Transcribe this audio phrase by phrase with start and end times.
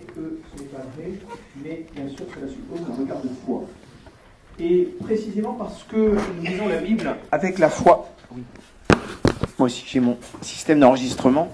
[0.00, 1.12] que ce n'est pas vrai,
[1.62, 3.62] mais bien sûr cela suppose un regard de foi.
[4.60, 8.08] Et précisément parce que nous lisons la Bible avec la foi.
[8.34, 8.42] Oui.
[9.58, 11.48] Moi aussi j'ai mon système d'enregistrement.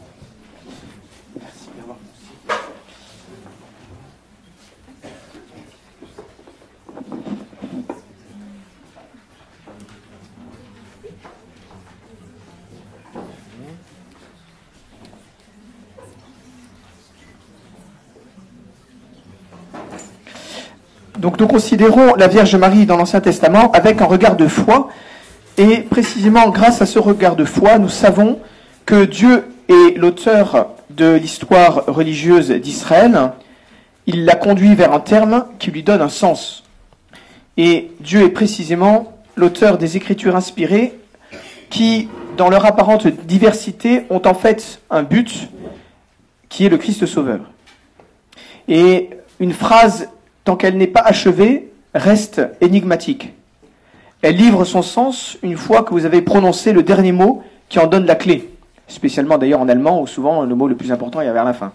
[21.25, 24.91] Donc nous considérons la Vierge Marie dans l'Ancien Testament avec un regard de foi.
[25.57, 28.41] Et précisément grâce à ce regard de foi, nous savons
[28.85, 33.33] que Dieu est l'auteur de l'histoire religieuse d'Israël.
[34.07, 36.63] Il l'a conduit vers un terme qui lui donne un sens.
[37.57, 40.93] Et Dieu est précisément l'auteur des Écritures inspirées
[41.71, 45.49] qui, dans leur apparente diversité, ont en fait un but
[46.51, 47.41] qui est le Christ Sauveur.
[48.69, 49.09] Et
[49.41, 50.11] une phrase
[50.45, 53.33] tant qu'elle n'est pas achevée, reste énigmatique.
[54.23, 57.87] Elle livre son sens une fois que vous avez prononcé le dernier mot qui en
[57.87, 58.51] donne la clé.
[58.89, 61.73] Spécialement d'ailleurs en allemand, où souvent le mot le plus important est vers la fin.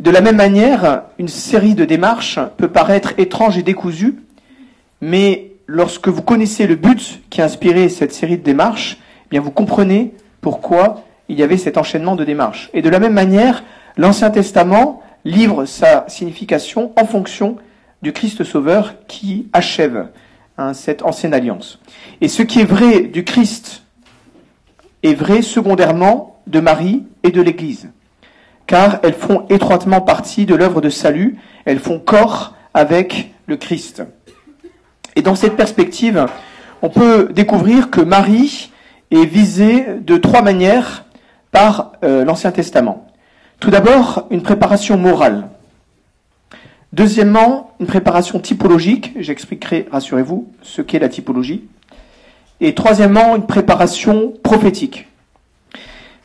[0.00, 4.16] De la même manière, une série de démarches peut paraître étrange et décousue,
[5.00, 9.40] mais lorsque vous connaissez le but qui a inspiré cette série de démarches, eh bien
[9.40, 12.70] vous comprenez pourquoi il y avait cet enchaînement de démarches.
[12.74, 13.64] Et de la même manière,
[13.96, 17.56] l'Ancien Testament livre sa signification en fonction
[18.02, 20.08] du Christ Sauveur qui achève
[20.58, 21.80] hein, cette ancienne alliance.
[22.20, 23.82] Et ce qui est vrai du Christ
[25.02, 27.90] est vrai secondairement de Marie et de l'Église,
[28.66, 34.02] car elles font étroitement partie de l'œuvre de salut, elles font corps avec le Christ.
[35.16, 36.26] Et dans cette perspective,
[36.82, 38.70] on peut découvrir que Marie
[39.10, 41.04] est visée de trois manières
[41.50, 43.06] par euh, l'Ancien Testament.
[43.60, 45.48] Tout d'abord, une préparation morale.
[46.92, 49.12] Deuxièmement, une préparation typologique.
[49.18, 51.64] J'expliquerai, rassurez-vous, ce qu'est la typologie.
[52.60, 55.08] Et troisièmement, une préparation prophétique.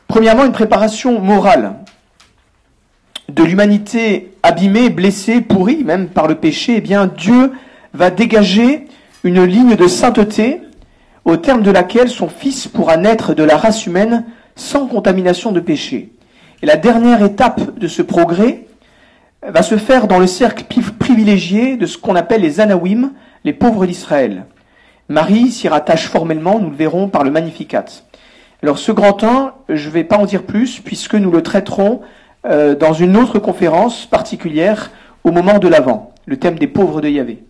[0.06, 1.74] Premièrement, une préparation morale
[3.28, 6.74] de l'humanité abîmée, blessée, pourrie, même par le péché.
[6.76, 7.52] Eh bien, Dieu
[7.94, 8.86] va dégager
[9.24, 10.60] une ligne de sainteté
[11.24, 14.24] au terme de laquelle son Fils pourra naître de la race humaine
[14.56, 16.12] sans contamination de péché.
[16.62, 18.66] Et la dernière étape de ce progrès
[19.42, 20.64] va se faire dans le cercle
[20.98, 23.12] privilégié de ce qu'on appelle les Anawim,
[23.44, 24.44] les pauvres d'Israël.
[25.08, 27.86] Marie s'y rattache formellement, nous le verrons par le Magnificat.
[28.62, 32.02] Alors ce grand temps, je ne vais pas en dire plus puisque nous le traiterons
[32.46, 34.90] euh, dans une autre conférence particulière
[35.24, 37.42] au moment de l'Avent, le thème des pauvres de Yahvé.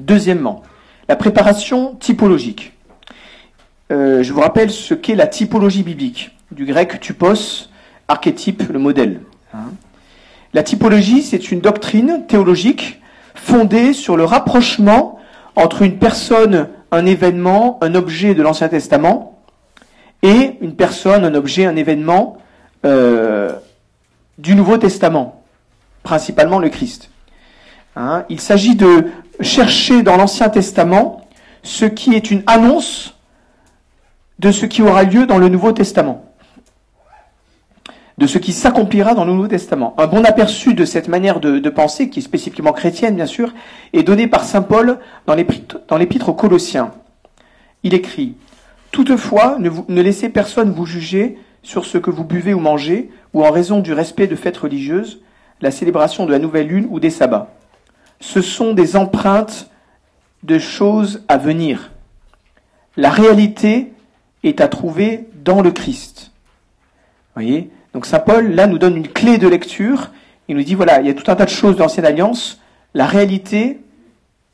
[0.00, 0.62] Deuxièmement,
[1.08, 2.72] la préparation typologique.
[3.90, 7.70] Euh, je vous rappelle ce qu'est la typologie biblique, du grec typos,
[8.08, 9.20] archétype, le modèle.
[9.54, 9.70] Hein.
[10.52, 13.00] La typologie, c'est une doctrine théologique
[13.36, 15.20] fondée sur le rapprochement
[15.54, 19.38] entre une personne, un événement, un objet de l'Ancien Testament,
[20.22, 22.38] et une personne, un objet, un événement
[22.84, 23.52] euh,
[24.38, 25.44] du Nouveau Testament,
[26.02, 27.08] principalement le Christ.
[27.94, 28.24] Hein.
[28.30, 29.06] Il s'agit de
[29.42, 31.28] chercher dans l'Ancien Testament
[31.62, 33.14] ce qui est une annonce
[34.40, 36.27] de ce qui aura lieu dans le Nouveau Testament
[38.18, 39.94] de ce qui s'accomplira dans le Nouveau Testament.
[39.96, 43.54] Un bon aperçu de cette manière de, penser, qui est spécifiquement chrétienne bien sûr,
[43.92, 46.92] est donné par Saint Paul dans l'épître aux Colossiens.
[47.84, 48.34] Il écrit
[48.90, 53.44] Toutefois, ne, ne laissez personne vous juger sur ce que vous buvez ou mangez, ou
[53.44, 55.20] en raison du respect de fêtes religieuses,
[55.60, 57.54] la célébration de la nouvelle lune ou des sabbats.
[58.20, 59.70] Ce sont des empreintes
[60.42, 61.92] de choses à venir.
[62.96, 63.92] La réalité
[64.42, 66.32] est à trouver dans le Christ.
[67.34, 67.70] Voyez?
[67.94, 70.10] Donc Saint Paul, là, nous donne une clé de lecture.
[70.48, 72.60] Il nous dit, voilà, il y a tout un tas de choses de l'Ancienne Alliance.
[72.94, 73.80] La réalité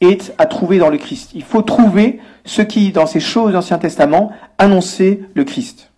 [0.00, 1.31] est à trouver dans le Christ.
[1.34, 5.91] Il faut trouver ce qui, dans ces choses de l'Ancien Testament, annonçait le Christ.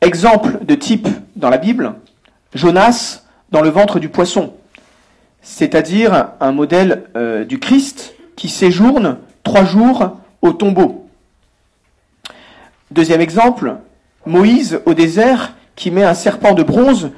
[0.00, 1.94] Exemple de type dans la Bible,
[2.54, 4.52] Jonas dans le ventre du poisson,
[5.40, 11.08] c'est-à-dire un modèle euh, du Christ qui séjourne trois jours au tombeau.
[12.90, 13.76] Deuxième exemple,
[14.26, 17.10] Moïse au désert qui met un serpent de bronze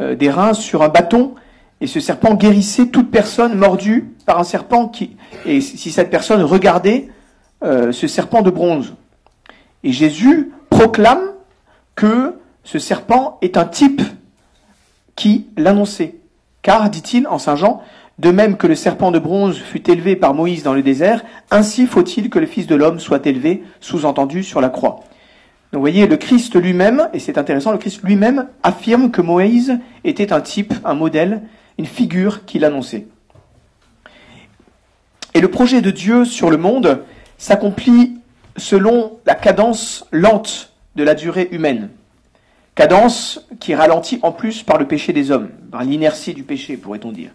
[0.00, 1.34] euh, des reins sur un bâton,
[1.80, 6.42] et ce serpent guérissait toute personne mordue par un serpent qui, et si cette personne
[6.42, 7.08] regardait
[7.62, 8.94] euh, ce serpent de bronze.
[9.84, 11.20] Et Jésus proclame
[11.94, 12.34] que
[12.64, 14.02] ce serpent est un type
[15.14, 16.16] qui l'annonçait.
[16.62, 17.80] Car, dit-il en Saint Jean,
[18.18, 21.86] de même que le serpent de bronze fut élevé par Moïse dans le désert, ainsi
[21.86, 25.00] faut-il que le Fils de l'homme soit élevé, sous-entendu, sur la croix.
[25.76, 30.32] Vous voyez, le Christ lui-même, et c'est intéressant, le Christ lui-même affirme que Moïse était
[30.32, 31.42] un type, un modèle,
[31.76, 33.06] une figure qu'il annonçait.
[35.34, 37.02] Et le projet de Dieu sur le monde
[37.36, 38.16] s'accomplit
[38.56, 41.90] selon la cadence lente de la durée humaine.
[42.74, 47.12] Cadence qui ralentit en plus par le péché des hommes, par l'inertie du péché, pourrait-on
[47.12, 47.32] dire.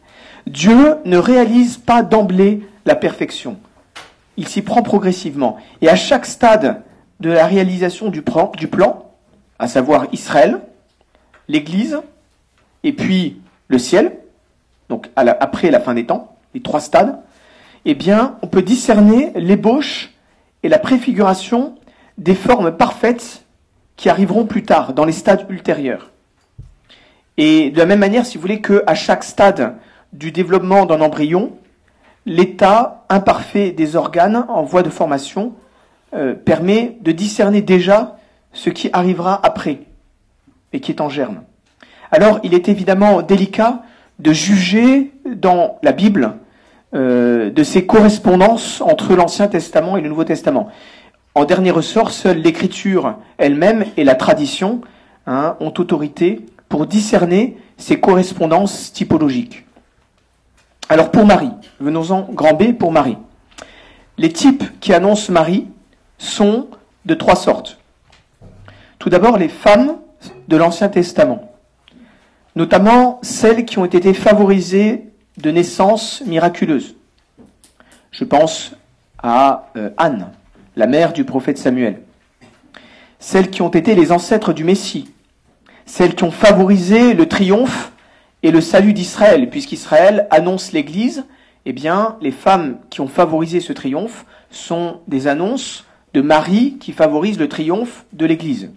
[0.47, 3.57] Dieu ne réalise pas d'emblée la perfection.
[4.35, 5.57] Il s'y prend progressivement.
[5.81, 6.81] Et à chaque stade
[7.21, 9.11] de la réalisation du plan,
[9.59, 10.59] à savoir Israël,
[11.47, 11.99] l'Église,
[12.83, 14.17] et puis le ciel,
[14.89, 17.19] donc après la fin des temps, les trois stades,
[17.85, 20.11] eh bien, on peut discerner l'ébauche
[20.63, 21.75] et la préfiguration
[22.17, 23.45] des formes parfaites
[23.95, 26.09] qui arriveront plus tard, dans les stades ultérieurs.
[27.37, 29.75] Et de la même manière, si vous voulez, qu'à chaque stade
[30.11, 31.51] du développement d'un embryon,
[32.25, 35.53] l'état imparfait des organes en voie de formation
[36.13, 38.17] euh, permet de discerner déjà
[38.53, 39.79] ce qui arrivera après
[40.73, 41.41] et qui est en germe.
[42.11, 43.83] Alors, il est évidemment délicat
[44.19, 46.35] de juger dans la Bible
[46.93, 50.69] euh, de ces correspondances entre l'Ancien Testament et le Nouveau Testament.
[51.33, 54.81] En dernier ressort, seule l'Écriture elle-même et la tradition
[55.25, 59.65] hein, ont autorité pour discerner ces correspondances typologiques.
[60.89, 63.17] Alors pour Marie, venons-en grand B pour Marie.
[64.17, 65.67] Les types qui annoncent Marie
[66.21, 66.67] sont
[67.05, 67.79] de trois sortes.
[68.99, 69.97] Tout d'abord, les femmes
[70.47, 71.51] de l'Ancien Testament,
[72.55, 76.95] notamment celles qui ont été favorisées de naissance miraculeuse.
[78.11, 78.73] Je pense
[79.23, 80.31] à euh, Anne,
[80.75, 82.01] la mère du prophète Samuel.
[83.19, 85.11] Celles qui ont été les ancêtres du Messie.
[85.87, 87.91] Celles qui ont favorisé le triomphe
[88.43, 91.25] et le salut d'Israël, puisqu'Israël annonce l'Église,
[91.65, 96.91] eh bien, les femmes qui ont favorisé ce triomphe sont des annonces de Marie qui
[96.91, 98.71] favorisent le triomphe de l'Église.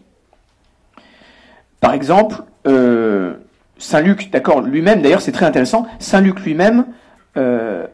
[1.81, 3.35] Par exemple, euh,
[3.79, 6.87] Saint Luc, d'accord, lui-même, d'ailleurs c'est très intéressant, Saint Luc lui-même,
[7.37, 7.87] euh,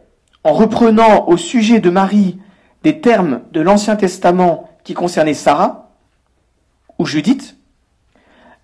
[0.45, 2.39] en reprenant au sujet de Marie
[2.83, 5.91] des termes de l'Ancien Testament qui concernaient Sarah
[6.99, 7.57] ou Judith,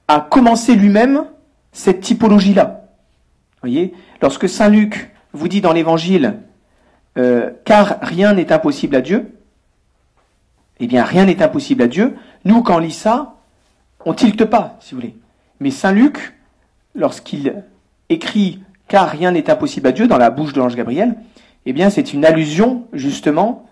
[0.09, 1.25] a commencé lui-même
[1.73, 2.85] cette typologie-là.
[3.61, 6.39] Voyez, lorsque Saint Luc vous dit dans l'Évangile,
[7.19, 9.36] euh, car rien n'est impossible à Dieu,
[10.81, 12.17] eh bien rien n'est impossible à Dieu.
[12.45, 13.37] Nous, quand on lit ça,
[14.05, 15.17] on tilte pas, si vous voulez.
[15.61, 16.35] Mais Saint Luc
[16.95, 17.63] lorsqu'il
[18.09, 21.17] écrit car rien n'est impossible à Dieu dans la bouche de l'ange Gabriel,
[21.67, 23.69] eh bien c'est une allusion justement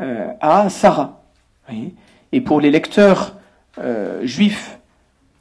[0.00, 1.22] euh, à Sarah.
[2.32, 3.36] et pour les lecteurs
[3.78, 4.78] euh, juifs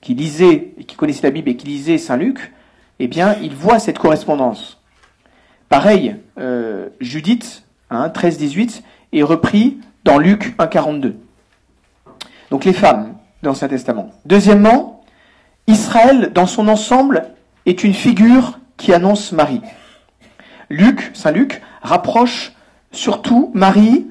[0.02, 2.54] qui lisaient qui connaissaient la Bible et qui lisaient Saint Luc,
[3.00, 4.82] eh bien ils voient cette correspondance.
[5.70, 8.82] Pareil, euh, Judith, hein, 13-18,
[9.14, 11.16] est repris dans Luc 1-42.
[12.52, 14.12] Donc les femmes dans l'Ancien Testament.
[14.26, 15.04] Deuxièmement,
[15.68, 17.26] Israël, dans son ensemble,
[17.66, 19.62] est une figure qui annonce Marie.
[20.70, 22.54] Luc, Saint Luc, rapproche
[22.92, 24.08] surtout Marie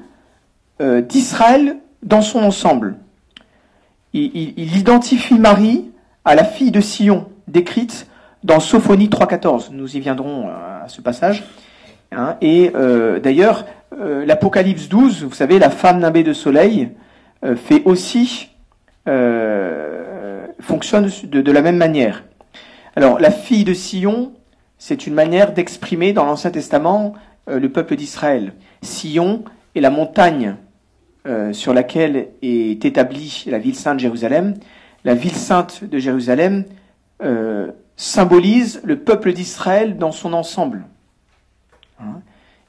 [0.81, 2.97] euh, d'Israël dans son ensemble.
[4.13, 5.91] Il, identifie Marie
[6.23, 8.07] à la fille de Sion, décrite
[8.43, 9.71] dans Sophonie 3.14.
[9.71, 11.43] Nous y viendrons euh, à ce passage.
[12.11, 12.37] Hein.
[12.39, 13.65] et euh, d'ailleurs,
[13.97, 16.89] l'Apocalypse 12, vous savez, la femme nimbée de soleil,
[17.55, 18.49] fait aussi
[20.59, 22.23] fonctionne de, la même manière.
[22.95, 24.33] Alors, la fille de Sion,
[24.77, 27.13] c'est une manière d'exprimer dans l'Ancien Testament
[27.49, 28.53] euh, le peuple d'Israël.
[28.81, 29.43] Sion
[29.75, 30.55] est la montagne
[31.27, 34.55] euh, sur laquelle est établie la ville sainte de Jérusalem.
[35.03, 36.65] La ville sainte de Jérusalem
[37.23, 40.85] euh, symbolise le peuple d'Israël dans son ensemble.
[41.99, 42.21] Hein?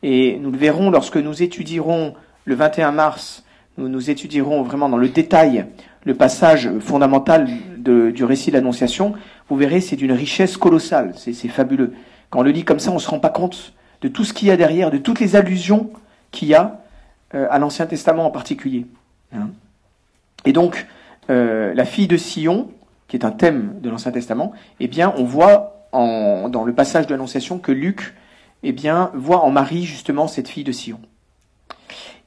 [0.09, 3.43] Et nous le verrons lorsque nous étudierons le 21 mars,
[3.77, 5.67] nous, étudierons vraiment dans le détail
[6.05, 9.15] le passage fondamental du récit de l'Annonciation,
[9.49, 11.93] vous verrez, c'est d'une richesse colossale, c'est fabuleux.
[12.31, 14.33] Quand on le lit comme ça, on ne se rend pas compte de tout ce
[14.33, 15.91] qu'il y a derrière, de toutes les allusions
[16.31, 16.85] qu'il y a
[17.35, 18.87] euh, à l'Ancien Testament en particulier.
[19.35, 19.49] Hein.
[20.45, 20.87] Et donc,
[21.31, 22.71] euh, la fille de Sion,
[23.09, 27.13] qui est un thème de l'Ancien Testament, eh bien, on voit dans le passage de
[27.13, 28.15] l'Annonciation que Luc
[28.63, 31.01] eh bien, voit en Marie justement cette fille de Sion.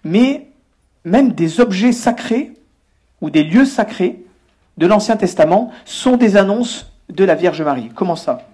[0.03, 0.47] Mais
[1.03, 2.53] même des objets sacrés
[3.21, 4.23] ou des lieux sacrés
[4.77, 7.89] de l'Ancien Testament sont des annonces de la Vierge Marie.
[7.93, 8.47] Comment ça?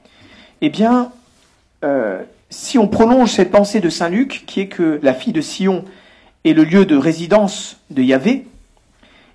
[0.62, 1.12] Eh bien,
[1.84, 5.42] euh, si on prolonge cette pensée de Saint Luc, qui est que la fille de
[5.42, 5.86] Sion
[6.44, 8.48] est le lieu de résidence de Yahvé,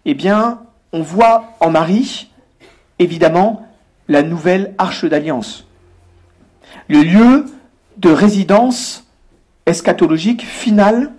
[0.05, 0.61] eh bien,
[0.93, 2.31] on voit en Marie,
[2.99, 3.67] évidemment,
[4.09, 5.67] la nouvelle arche d'alliance.
[6.89, 7.47] Le lieu
[7.97, 9.07] de résidence
[9.67, 11.13] eschatologique finale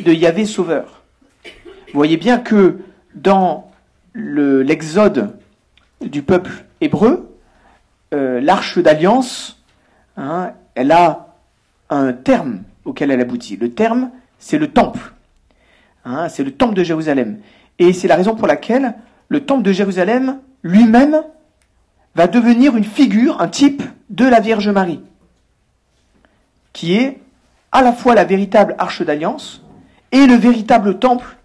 [0.00, 1.02] de Yahvé Sauveur.
[1.44, 2.78] Vous voyez bien que
[3.14, 3.70] dans
[4.14, 5.36] l'exode
[6.00, 7.28] du peuple hébreu,
[8.12, 9.62] euh, l'arche d'alliance,
[10.16, 11.34] hein, elle a
[11.90, 13.56] un terme auquel elle aboutit.
[13.56, 15.12] Le terme, c'est le temple.
[16.04, 17.38] Hein, c'est le temple de Jérusalem.
[17.78, 18.94] Et c'est la raison pour laquelle
[19.28, 21.22] le temple de Jérusalem lui-même
[22.14, 25.00] va devenir une figure, un type de la Vierge Marie,
[26.72, 27.18] qui est
[27.72, 29.62] à la fois la véritable arche d'alliance
[30.12, 31.36] et le véritable temple,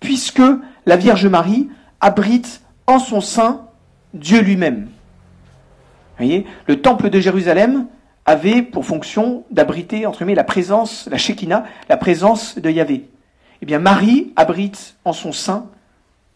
[0.00, 0.42] puisque
[0.86, 1.68] la Vierge Marie
[2.00, 3.66] abrite en son sein
[4.14, 4.88] Dieu lui-même.
[6.18, 7.86] Voyez, le temple de Jérusalem
[8.26, 13.08] avait pour fonction d'abriter, entre guillemets, la présence, la Shekinah, la présence de Yahvé.
[13.62, 15.66] Eh bien, Marie abrite en son sein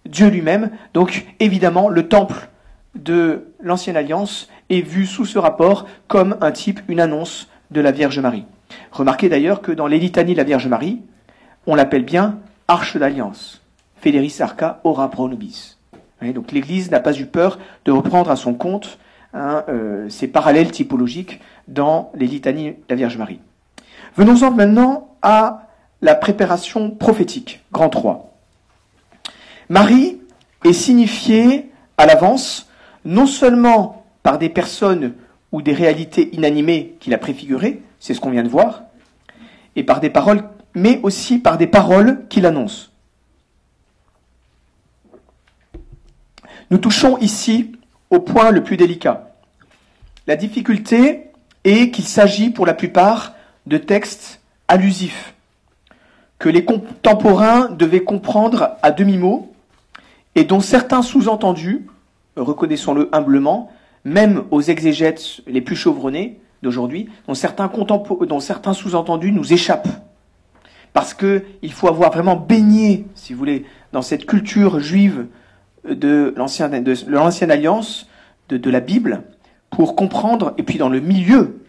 [0.04, 0.70] Dieu lui-même.
[0.94, 2.48] Donc, évidemment, le temple
[2.94, 7.92] de l'Ancienne Alliance est vu sous ce rapport comme un type, une annonce de la
[7.92, 8.44] Vierge Marie.
[8.92, 11.00] Remarquez d'ailleurs que dans les litanies de la Vierge Marie,
[11.66, 13.62] on l'appelle bien Arche d'Alliance.
[13.96, 15.76] Federis Arca ora pro nobis.
[16.22, 18.98] Donc l'Église n'a pas eu peur de reprendre à son compte
[19.34, 23.40] hein, euh, ces parallèles typologiques dans les litanies de la Vierge Marie.
[24.16, 25.68] Venons-en maintenant à
[26.00, 28.32] la préparation prophétique, grand 3.
[29.68, 30.20] Marie
[30.64, 32.68] est signifiée à l'avance
[33.04, 35.14] non seulement par des personnes
[35.56, 38.82] ou des réalités inanimées qui la préfiguraient, c'est ce qu'on vient de voir,
[39.74, 40.44] et par des paroles,
[40.74, 42.90] mais aussi par des paroles qui l'annoncent.
[46.70, 47.72] Nous touchons ici
[48.10, 49.30] au point le plus délicat.
[50.26, 51.28] La difficulté
[51.64, 53.32] est qu'il s'agit pour la plupart
[53.66, 55.32] de textes allusifs,
[56.38, 59.54] que les contemporains devaient comprendre à demi-mot,
[60.34, 61.86] et dont certains sous-entendus,
[62.36, 63.72] reconnaissons-le humblement,
[64.06, 69.88] même aux exégètes les plus chevronnés d'aujourd'hui, dont certains, dont certains sous-entendus nous échappent.
[70.92, 75.26] Parce qu'il faut avoir vraiment baigné, si vous voulez, dans cette culture juive
[75.84, 78.06] de l'ancienne alliance,
[78.48, 79.24] de, de, la Bible,
[79.70, 81.66] pour comprendre, et puis dans le milieu,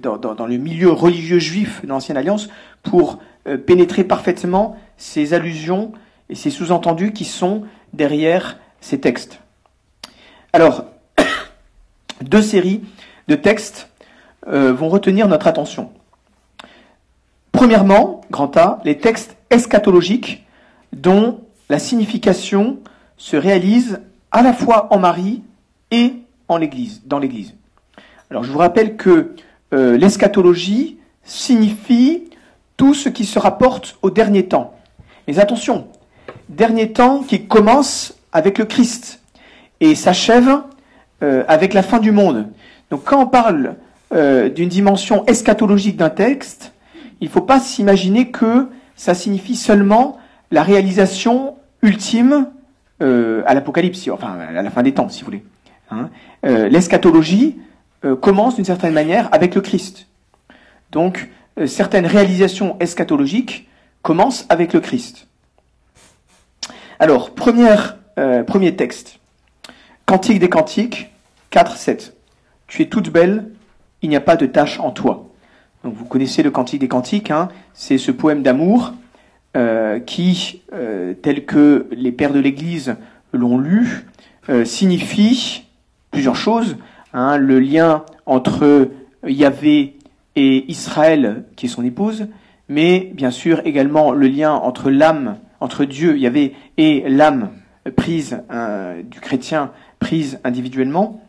[0.00, 2.48] dans, dans, le milieu religieux juif de l'ancienne alliance,
[2.82, 5.92] pour euh, pénétrer parfaitement ces allusions
[6.30, 9.40] et ces sous-entendus qui sont derrière ces textes.
[10.54, 10.86] Alors,
[12.22, 12.82] deux séries
[13.28, 13.88] de textes
[14.46, 15.90] euh, vont retenir notre attention.
[17.52, 20.44] Premièrement, grand A, les textes eschatologiques
[20.92, 22.78] dont la signification
[23.16, 24.00] se réalise
[24.32, 25.42] à la fois en Marie
[25.90, 26.14] et
[26.48, 27.54] en l'Église, dans l'Église.
[28.30, 29.34] Alors je vous rappelle que
[29.72, 32.24] euh, l'eschatologie signifie
[32.76, 34.74] tout ce qui se rapporte au dernier temps.
[35.26, 35.88] Mais attention,
[36.48, 39.20] dernier temps qui commence avec le Christ
[39.80, 40.62] et s'achève
[41.24, 42.48] euh, avec la fin du monde.
[42.90, 43.76] Donc quand on parle
[44.12, 46.74] euh, d'une dimension eschatologique d'un texte,
[47.22, 50.18] il ne faut pas s'imaginer que ça signifie seulement
[50.50, 52.48] la réalisation ultime
[53.00, 55.44] euh, à l'Apocalypse, enfin à la fin des temps, si vous voulez.
[55.90, 56.10] Hein.
[56.42, 57.56] L'eschatologie
[58.20, 60.08] commence d'une certaine manière avec le Christ.
[60.90, 61.30] Donc
[61.64, 63.66] certaines réalisations eschatologiques
[64.02, 65.26] commencent avec le Christ.
[66.98, 69.20] Alors, premier texte.
[70.06, 71.13] Cantique des Cantiques,
[71.54, 72.16] 4, 7.
[72.66, 73.50] Tu es toute belle,
[74.02, 75.28] il n'y a pas de tache en toi.
[75.84, 78.92] Donc vous connaissez le Cantique des Cantiques, hein, c'est ce poème d'amour
[79.56, 82.96] euh, qui, euh, tel que les pères de l'Église
[83.32, 84.04] l'ont lu,
[84.48, 85.68] euh, signifie
[86.10, 86.76] plusieurs choses.
[87.12, 88.88] Hein, le lien entre
[89.24, 89.96] Yahvé
[90.34, 92.26] et Israël, qui est son épouse,
[92.68, 97.50] mais bien sûr également le lien entre l'âme, entre Dieu, Yahvé, et l'âme
[97.94, 98.42] prise
[99.08, 99.70] du chrétien
[100.00, 101.20] prise individuellement.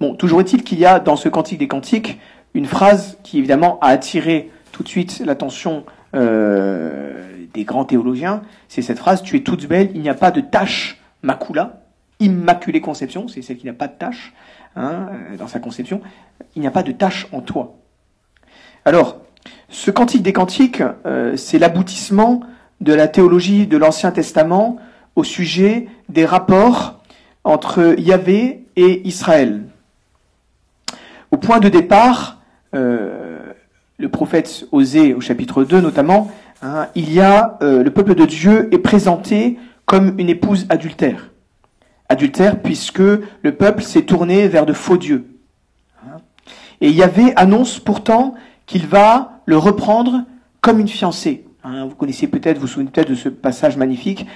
[0.00, 2.18] Bon, toujours est-il qu'il y a dans ce Cantique des Cantiques
[2.54, 5.84] une phrase qui évidemment a attiré tout de suite l'attention
[6.14, 7.22] euh,
[7.52, 8.42] des grands théologiens.
[8.68, 11.82] C'est cette phrase Tu es toute belle, il n'y a pas de tache macula,
[12.20, 14.32] immaculée conception, c'est celle qui n'a pas de tache
[14.74, 16.00] hein, dans sa conception.
[16.54, 17.76] Il n'y a pas de tache en toi.
[18.84, 19.18] Alors,
[19.68, 22.40] ce Cantique des Cantiques, euh, c'est l'aboutissement
[22.80, 24.78] de la théologie de l'Ancien Testament
[25.14, 27.00] au sujet des rapports
[27.44, 29.64] entre Yahvé et Israël.
[31.30, 32.40] Au point de départ,
[32.74, 33.38] euh,
[33.98, 36.30] le prophète Osée au chapitre 2 notamment,
[36.62, 41.30] hein, il y a euh, le peuple de Dieu est présenté comme une épouse adultère.
[42.08, 45.26] Adultère puisque le peuple s'est tourné vers de faux dieux.
[46.04, 46.18] Hein.
[46.80, 48.34] Et Yahvé annonce pourtant
[48.66, 50.24] qu'il va le reprendre
[50.60, 51.44] comme une fiancée.
[51.64, 54.26] Hein, vous connaissez peut-être, vous vous souvenez peut-être de ce passage magnifique.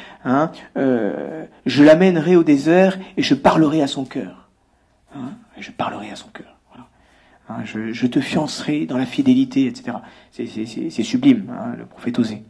[0.77, 4.49] Euh, je l'amènerai au désert et je parlerai à son cœur.
[5.59, 6.60] Je parlerai à son cœur.
[7.51, 9.97] Hein, je, te fiancerai dans la fidélité, etc.
[10.31, 12.45] C'est sublime, hein, le prophète Osée.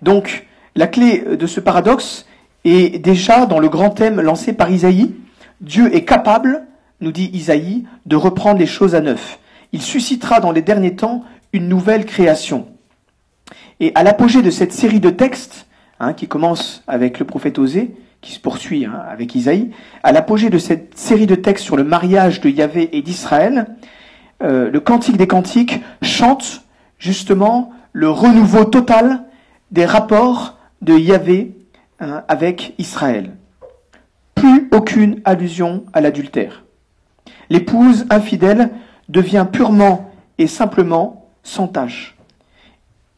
[0.00, 2.26] Donc, la clé de ce paradoxe
[2.64, 5.14] Et déjà, dans le grand thème lancé par Isaïe,
[5.60, 6.66] Dieu est capable,
[7.00, 9.38] nous dit Isaïe, de reprendre les choses à neuf.
[9.72, 12.68] Il suscitera dans les derniers temps une nouvelle création.
[13.78, 15.66] Et à l'apogée de cette série de textes,
[16.00, 17.94] hein, qui commence avec le prophète Osée,
[18.24, 19.70] qui se poursuit hein, avec Isaïe,
[20.02, 23.66] à l'apogée de cette série de textes sur le mariage de Yahvé et d'Israël,
[24.42, 26.62] euh, le Cantique des Cantiques chante
[26.98, 29.24] justement le renouveau total
[29.70, 31.52] des rapports de Yahvé
[32.00, 33.36] hein, avec Israël.
[34.34, 36.64] Plus aucune allusion à l'adultère.
[37.50, 38.70] L'épouse infidèle
[39.10, 42.16] devient purement et simplement sans tâche.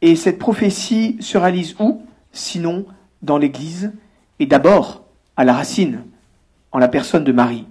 [0.03, 2.03] Et cette prophétie se réalise où?
[2.33, 2.87] Sinon
[3.23, 3.93] dans l'Église,
[4.39, 5.03] et d'abord
[5.37, 6.03] à la racine,
[6.73, 7.67] en la personne de Marie,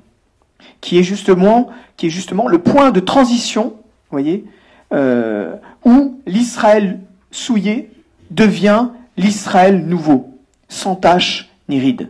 [0.81, 3.75] qui est justement, qui est justement le point de transition,
[4.11, 4.45] voyez,
[4.93, 6.99] euh, où l'Israël
[7.31, 7.91] souillé
[8.31, 12.09] devient l'Israël nouveau, sans tache ni ride.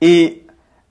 [0.00, 0.42] Et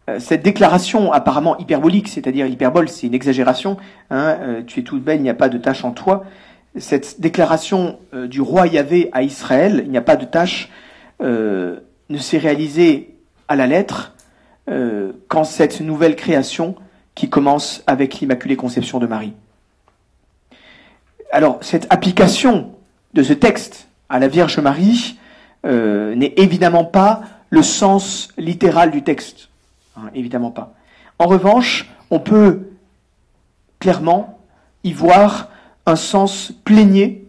[0.10, 3.78] euh, cette déclaration apparemment hyperbolique, c'est-à-dire hyperbole, c'est une exagération,
[4.10, 6.26] hein, euh, tu es toute belle, il n'y a pas de tache en toi,
[6.78, 10.72] cette déclaration du roi Yahvé à Israël, il n'y a pas de tache,
[11.24, 13.16] ne s'est réalisée
[13.48, 14.14] à la lettre
[15.28, 16.76] qu'en cette nouvelle création
[17.16, 19.34] qui commence avec l'Immaculée Conception de Marie.
[21.32, 22.74] Alors, cette application
[23.14, 25.18] de ce texte à la Vierge Marie
[25.66, 29.50] euh, n'est évidemment pas le sens littéral du texte.
[29.98, 30.74] Hein, évidemment pas.
[31.20, 32.70] En revanche, on peut
[33.80, 34.40] clairement
[34.84, 35.50] y voir
[35.86, 37.23] un sens plénier.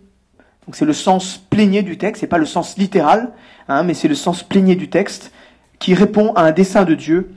[0.67, 3.33] Donc c'est le sens plénier du texte, c'est pas le sens littéral,
[3.69, 5.33] hein, mais c'est le sens plénier du texte
[5.79, 7.35] qui répond à un dessein de Dieu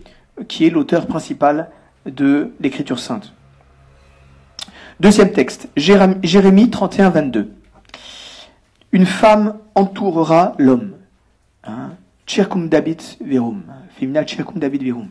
[0.47, 1.69] qui est l'auteur principal
[2.05, 3.33] de l'écriture sainte.
[4.99, 7.51] Deuxième texte, Jérémie 31, 22.
[8.93, 10.93] Une femme entourera l'homme.
[11.63, 11.91] Hein?
[12.67, 13.63] David verum.
[13.99, 14.23] Femina
[14.55, 15.09] David verum.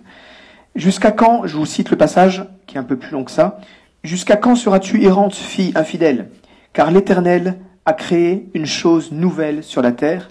[0.74, 3.60] Jusqu'à quand, je vous cite le passage qui est un peu plus long que ça,
[4.02, 6.30] jusqu'à quand seras-tu errante, fille infidèle?
[6.72, 10.28] Car l'Éternel a créé une chose nouvelle sur la terre,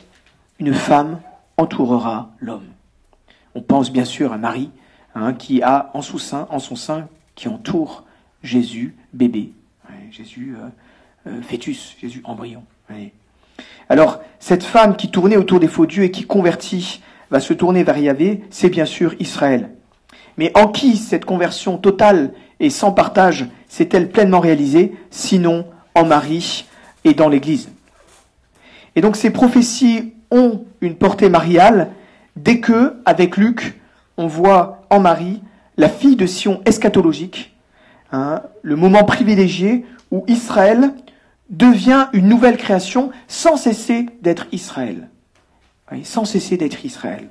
[0.59, 1.21] une femme
[1.57, 2.67] entourera l'homme.
[3.55, 4.71] On pense bien sûr à Marie,
[5.15, 8.03] hein, qui a en, son sein, en son sein, qui entoure
[8.43, 9.53] Jésus bébé,
[10.11, 12.63] Jésus euh, euh, fœtus, Jésus embryon.
[13.89, 17.83] Alors, cette femme qui tournait autour des faux dieux et qui convertit va se tourner
[17.83, 19.71] vers Yahvé, c'est bien sûr Israël.
[20.37, 25.65] Mais en qui cette conversion totale et sans partage s'est-elle pleinement réalisée, sinon
[25.95, 26.65] en Marie
[27.05, 27.69] et dans l'Église
[28.95, 31.91] Et donc ces prophéties ont une portée mariale
[32.35, 33.79] dès que, avec Luc,
[34.17, 35.41] on voit en Marie
[35.77, 37.55] la fille de Sion eschatologique,
[38.11, 40.93] Hein, le moment privilégié où Israël
[41.49, 45.09] devient une nouvelle création sans cesser d'être Israël.
[46.03, 47.27] sans cesser d'être Israël.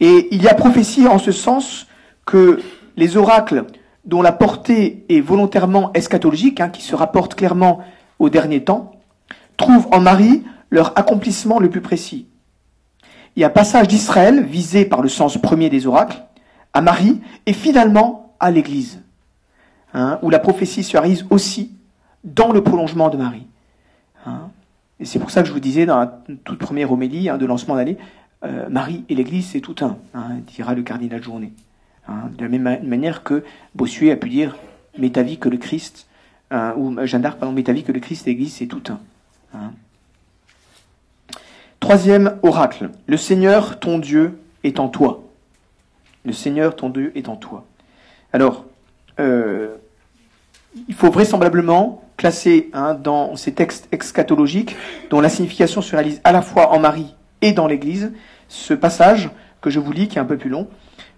[0.00, 1.86] Et il y a prophétie en ce sens
[2.26, 2.60] que
[2.96, 3.64] les oracles
[4.04, 7.82] dont la portée est volontairement eschatologique, hein, qui se rapportent clairement
[8.18, 8.92] au dernier temps,
[9.56, 12.26] trouvent en Marie leur accomplissement le plus précis.
[13.40, 16.22] A un passage d'Israël visé par le sens premier des oracles,
[16.72, 19.00] à Marie, et finalement à l'Église.
[19.96, 21.70] Hein, où la prophétie se réalise aussi
[22.24, 23.46] dans le prolongement de Marie.
[24.26, 24.48] Hein.
[24.98, 27.46] Et c'est pour ça que je vous disais dans la toute première homélie hein, de
[27.46, 27.96] lancement d'année,
[28.44, 29.96] euh, Marie et l'Église, c'est tout un,
[30.48, 31.52] dira le cardinal Journée.
[32.08, 33.44] de la même manière que
[33.76, 34.56] Bossuet a pu dire
[34.98, 36.08] Mais ta vie que le Christ,
[36.76, 39.00] ou Jeanne d'Arc, pardon, Mais ta vie que le Christ l'Église, c'est tout un.
[41.80, 45.22] Troisième oracle, le Seigneur ton Dieu est en toi.
[46.24, 47.66] Le Seigneur ton Dieu est en toi.
[48.32, 48.64] Alors,
[49.20, 49.74] euh,
[50.88, 54.76] il faut vraisemblablement classer hein, dans ces textes eschatologiques,
[55.10, 58.12] dont la signification se réalise à la fois en Marie et dans l'Église,
[58.48, 60.68] ce passage que je vous lis, qui est un peu plus long,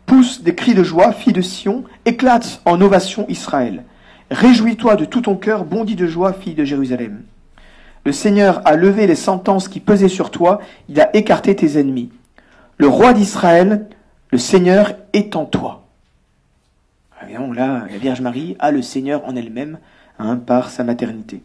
[0.05, 3.85] pousse des cris de joie, fille de Sion, éclate en ovation Israël.
[4.31, 7.23] Réjouis-toi de tout ton cœur, bondis de joie, fille de Jérusalem.
[8.05, 12.11] Le Seigneur a levé les sentences qui pesaient sur toi, il a écarté tes ennemis.
[12.79, 13.87] Le roi d'Israël,
[14.31, 15.87] le Seigneur est en toi.
[17.23, 19.79] Évidemment, là, la Vierge Marie a le Seigneur en elle-même
[20.19, 21.41] hein, par sa maternité.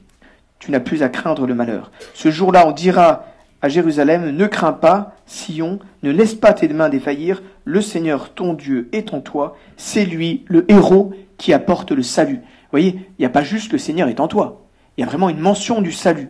[0.60, 1.92] Tu n'as plus à craindre le malheur.
[2.14, 3.26] Ce jour-là, on dira
[3.62, 8.54] à Jérusalem, ne crains pas, Sion, ne laisse pas tes mains défaillir, le Seigneur ton
[8.54, 12.42] Dieu est en toi, c'est lui le héros qui apporte le salut.
[12.72, 14.62] Voyez, il n'y a pas juste le Seigneur est en toi,
[14.98, 16.30] il y a vraiment une mention du salut.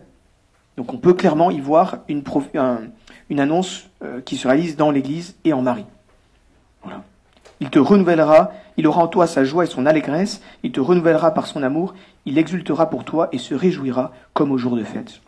[0.77, 2.23] Donc on peut clairement y voir une,
[3.29, 5.85] une annonce euh, qui se réalise dans l'Église et en Marie.
[6.83, 7.03] Voilà.
[7.59, 11.31] Il te renouvellera, il aura en toi sa joie et son allégresse, il te renouvellera
[11.31, 11.93] par son amour,
[12.25, 15.21] il exultera pour toi et se réjouira comme au jour de fête.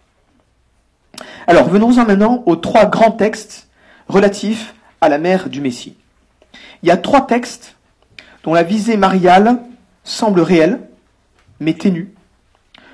[1.45, 3.69] Alors, venons-en maintenant aux trois grands textes
[4.08, 5.95] relatifs à la mère du Messie.
[6.82, 7.76] Il y a trois textes
[8.43, 9.60] dont la visée mariale
[10.04, 10.80] semble réelle,
[11.63, 12.13] mais ténue.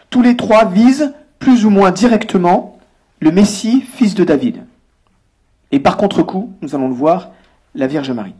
[0.10, 2.78] Tous les trois visent plus ou moins directement
[3.20, 4.64] le Messie, fils de David.
[5.72, 7.32] Et par contre-coup, nous allons le voir,
[7.76, 8.36] la Vierge Marie.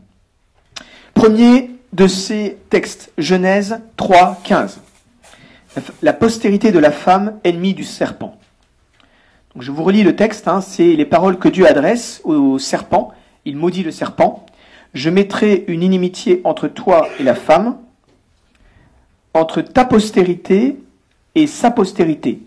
[1.14, 4.80] Premier de ces textes, Genèse 3, 15.
[6.02, 8.36] La postérité de la femme ennemie du serpent.
[9.58, 13.12] Je vous relis le texte, hein, c'est les paroles que Dieu adresse au serpent.
[13.44, 14.46] Il maudit le serpent.
[14.94, 17.76] Je mettrai une inimitié entre toi et la femme,
[19.34, 20.78] entre ta postérité
[21.34, 22.42] et sa postérité.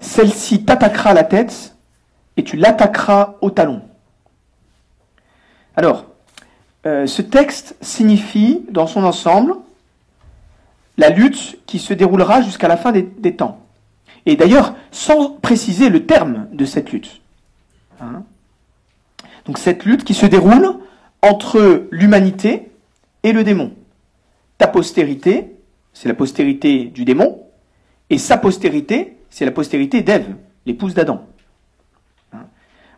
[0.00, 1.76] Celle-ci t'attaquera la tête
[2.36, 3.82] et tu l'attaqueras au talon.
[5.74, 6.06] Alors,
[6.86, 9.56] euh, ce texte signifie, dans son ensemble,
[10.98, 13.60] la lutte qui se déroulera jusqu'à la fin des, temps.
[14.24, 17.20] Et d'ailleurs, sans préciser le terme de cette lutte.
[18.00, 18.22] Hein.
[19.44, 20.78] Donc cette lutte qui se déroule
[21.22, 22.70] entre l'humanité
[23.22, 23.72] et le démon.
[24.58, 25.55] Ta postérité,
[25.96, 27.40] c'est la postérité du démon,
[28.10, 30.26] et sa postérité, c'est la postérité d'Ève,
[30.66, 31.22] l'épouse d'Adam.
[32.34, 32.44] Hein.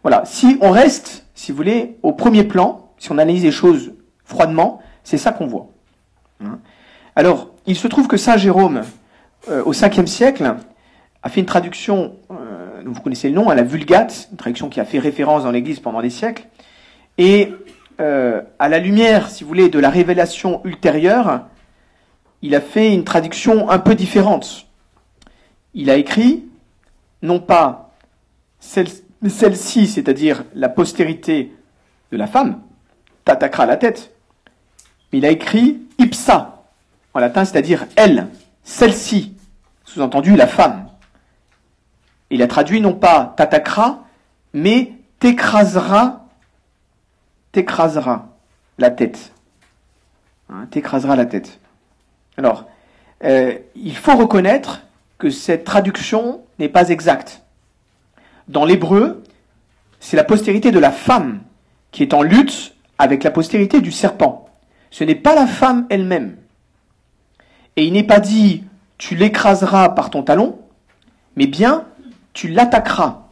[0.03, 3.93] Voilà, si on reste, si vous voulez, au premier plan, si on analyse les choses
[4.25, 5.69] froidement, c'est ça qu'on voit.
[6.45, 6.59] Hein.
[7.15, 8.83] Alors, il se trouve que Saint Jérôme,
[9.49, 10.57] euh, au 5e siècle,
[11.23, 14.81] a fait une traduction, euh, vous connaissez le nom, à la Vulgate, une traduction qui
[14.81, 16.49] a fait référence dans l'Église pendant des siècles,
[17.17, 17.55] et
[18.01, 21.45] euh, à la lumière, si vous voulez, de la révélation ultérieure,
[22.43, 24.67] il a fait une traduction un peu différente.
[25.75, 26.45] Il a écrit,
[27.23, 27.95] non pas
[28.61, 31.53] celle-ci, c'est-à-dire la postérité
[32.11, 32.63] de la femme,
[33.25, 34.13] t'attaquera la tête,
[35.13, 36.65] mais il a écrit ipsa,
[37.15, 38.29] en latin, c'est-à-dire elle,
[38.63, 39.35] celle-ci,
[39.85, 40.89] sous-entendu la femme.
[42.31, 44.05] Il a traduit non pas t'attaquera,
[44.53, 46.27] mais t'écrasera
[47.53, 48.29] t'écrasera
[48.79, 49.33] la tête.
[50.51, 51.59] Hein, t'écrasera la tête.
[52.39, 52.67] Alors,
[53.25, 54.83] euh, il faut reconnaître
[55.19, 57.43] que cette traduction n'est pas exacte.
[58.47, 59.25] Dans l'hébreu,
[59.99, 61.41] c'est la postérité de la femme
[61.91, 64.49] qui est en lutte avec la postérité du serpent.
[64.93, 66.37] Ce n'est pas la femme elle-même.
[67.75, 68.63] Et il n'est pas dit
[68.99, 70.61] tu l'écraseras par ton talon,
[71.35, 71.87] mais bien
[72.35, 73.23] tu l'attaqueras.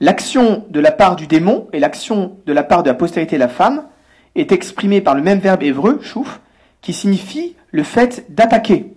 [0.00, 3.40] L'action de la part du démon et l'action de la part de la postérité de
[3.40, 3.86] la femme
[4.34, 6.40] est exprimée par le même verbe hébreu, chouf,
[6.84, 8.92] qui signifie le fait d'attaquer.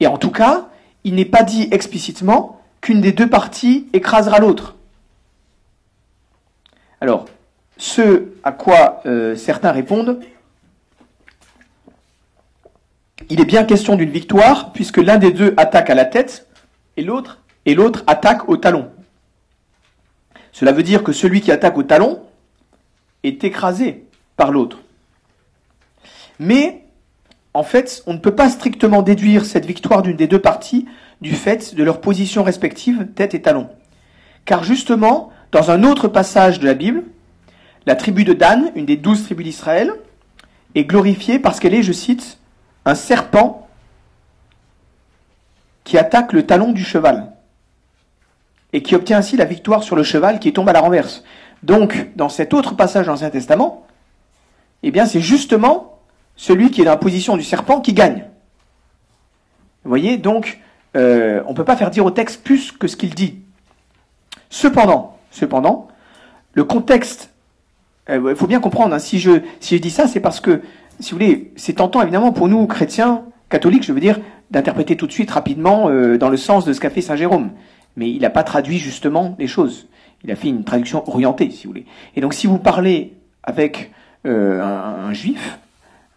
[0.00, 0.68] Et en tout cas,
[1.04, 4.74] il n'est pas dit explicitement qu'une des deux parties écrasera l'autre.
[7.02, 7.26] Alors,
[7.76, 10.18] ce à quoi euh, certains répondent,
[13.28, 16.46] il est bien question d'une victoire, puisque l'un des deux attaque à la tête
[16.96, 18.90] et l'autre et l'autre attaque au talon.
[20.52, 22.22] Cela veut dire que celui qui attaque au talon
[23.24, 24.06] est écrasé
[24.36, 24.83] par l'autre.
[26.38, 26.84] Mais,
[27.52, 30.86] en fait, on ne peut pas strictement déduire cette victoire d'une des deux parties
[31.20, 33.70] du fait de leur position respective, tête et talon.
[34.44, 37.04] Car justement, dans un autre passage de la Bible,
[37.86, 39.92] la tribu de Dan, une des douze tribus d'Israël,
[40.74, 42.38] est glorifiée parce qu'elle est, je cite,
[42.84, 43.68] un serpent
[45.84, 47.32] qui attaque le talon du cheval
[48.72, 51.22] et qui obtient ainsi la victoire sur le cheval qui tombe à la renverse.
[51.62, 53.86] Donc, dans cet autre passage dans l'Ancien Testament,
[54.82, 55.93] eh bien, c'est justement
[56.36, 58.24] celui qui est dans la position du serpent qui gagne.
[59.84, 60.60] Vous voyez, donc,
[60.96, 63.40] euh, on ne peut pas faire dire au texte plus que ce qu'il dit.
[64.50, 65.88] Cependant, cependant,
[66.52, 67.30] le contexte,
[68.08, 70.62] euh, il faut bien comprendre, hein, si, je, si je dis ça, c'est parce que,
[71.00, 74.20] si vous voulez, c'est tentant évidemment pour nous, chrétiens, catholiques, je veux dire,
[74.50, 77.50] d'interpréter tout de suite rapidement euh, dans le sens de ce qu'a fait Saint Jérôme
[77.96, 79.86] mais il n'a pas traduit justement les choses.
[80.24, 81.86] Il a fait une traduction orientée, si vous voulez.
[82.16, 83.92] Et donc, si vous parlez avec
[84.24, 85.58] un, juif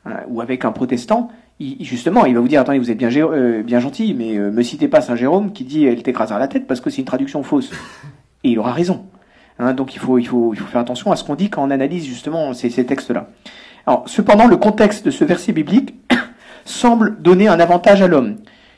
[0.07, 3.09] hein, ou avec un protestant, il, justement, il va vous dire attendez, vous êtes bien,
[3.15, 6.47] euh, bien gentil, mais euh, me citez pas Saint Jérôme qui dit elle t'écrasera la
[6.47, 7.71] tête parce que c'est une traduction fausse.
[8.43, 9.05] Et il aura raison.
[9.59, 11.63] Hein, donc, il faut, il faut, il faut faire attention à ce qu'on dit quand
[11.63, 13.27] on analyse justement ces, ces textes-là.
[13.87, 15.95] Alors, cependant, le contexte de ce verset biblique
[16.65, 18.35] semble donner un avantage à l'homme,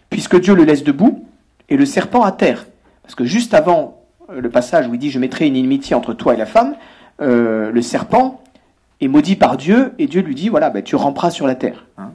[0.10, 1.26] puisque Dieu le laisse debout
[1.68, 2.66] et le serpent à terre.
[3.04, 6.14] Parce que juste avant euh, le passage où il dit je mettrai une inimitié entre
[6.14, 6.76] toi et la femme,
[7.22, 8.42] euh, le serpent
[9.02, 11.86] est maudit par Dieu et Dieu lui dit voilà ben, tu ramperas sur la terre.
[11.98, 12.12] Hein.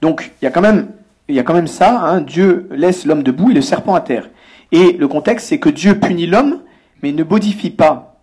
[0.00, 0.88] Donc il y a quand même
[1.28, 2.00] il y a quand même ça.
[2.00, 4.28] Hein, Dieu laisse l'homme debout et le serpent à terre.
[4.72, 6.60] Et le contexte c'est que Dieu punit l'homme
[7.02, 8.16] mais ne modifie pas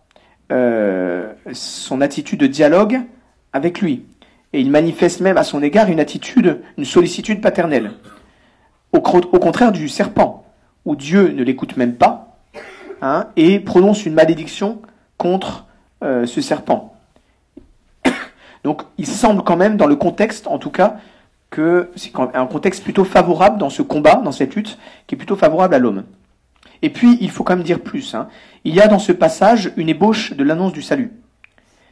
[0.51, 2.99] euh, son attitude de dialogue
[3.53, 4.05] avec lui.
[4.53, 7.91] Et il manifeste même à son égard une attitude, une sollicitude paternelle.
[8.91, 10.41] au contraire du serpent
[10.85, 12.37] où Dieu ne l'écoute même pas,
[13.01, 14.81] hein, et prononce une malédiction
[15.17, 15.65] contre
[16.03, 16.90] euh, ce serpent.
[18.63, 20.97] Donc il semble quand même, dans le contexte en tout cas,
[21.49, 25.35] que c'est un contexte plutôt favorable dans ce combat, dans cette lutte, qui est plutôt
[25.35, 26.03] favorable à l'homme.
[26.81, 28.15] Et puis, il faut quand même dire plus.
[28.15, 28.27] Hein.
[28.63, 31.11] Il y a dans ce passage une ébauche de l'annonce du salut.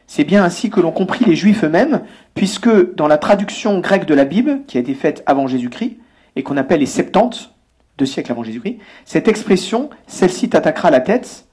[0.07, 2.01] C'est bien ainsi que l'ont compris les Juifs eux-mêmes,
[2.33, 5.97] puisque dans la traduction grecque de la Bible, qui a été faite avant Jésus-Christ,
[6.35, 7.53] et qu'on appelle les Septante,
[7.97, 11.45] deux siècles avant Jésus-Christ, cette expression, celle-ci t'attaquera la tête,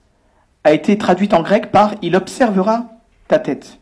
[0.64, 2.86] a été traduite en grec par il observera
[3.28, 3.78] ta tête.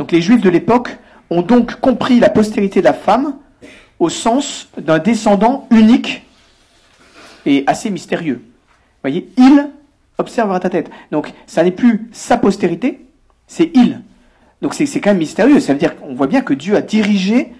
[0.00, 0.96] Donc les Juifs de l'époque
[1.28, 3.34] ont donc compris la postérité de la femme
[3.98, 6.26] au sens d'un descendant unique
[7.44, 8.36] et assez mystérieux.
[8.42, 9.68] Vous voyez, il
[10.16, 10.90] observera ta tête.
[11.12, 13.04] Donc ça n'est plus sa postérité,
[13.46, 14.00] c'est il.
[14.62, 15.60] Donc c'est quand même mystérieux.
[15.60, 17.52] Ça veut dire qu'on voit bien que Dieu a dirigé